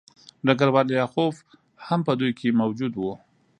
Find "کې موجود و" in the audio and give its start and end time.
2.39-3.03